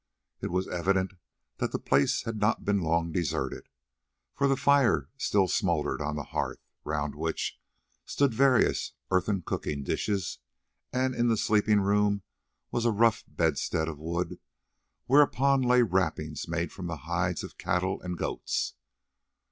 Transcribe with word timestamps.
It 0.41 0.49
was 0.49 0.67
evident 0.67 1.13
that 1.57 1.71
the 1.71 1.77
place 1.77 2.23
had 2.23 2.39
not 2.39 2.65
been 2.65 2.81
long 2.81 3.11
deserted, 3.11 3.69
for 4.33 4.55
fire 4.55 5.09
still 5.15 5.47
smouldered 5.47 6.01
on 6.01 6.15
the 6.15 6.23
hearth, 6.33 6.65
round 6.83 7.13
which 7.13 7.59
stood 8.03 8.33
various 8.33 8.93
earthen 9.11 9.43
cooking 9.43 9.83
dishes, 9.83 10.39
and 10.91 11.13
in 11.13 11.27
the 11.27 11.37
sleeping 11.37 11.81
room 11.81 12.23
was 12.71 12.83
a 12.85 12.89
rough 12.91 13.23
bedstead 13.27 13.87
of 13.87 13.99
wood 13.99 14.39
whereon 15.07 15.61
lay 15.61 15.83
wrappings 15.83 16.47
made 16.47 16.71
from 16.71 16.87
the 16.87 16.97
hides 17.05 17.43
of 17.43 17.59
cattle 17.59 18.01
and 18.01 18.17
goats. 18.17 18.73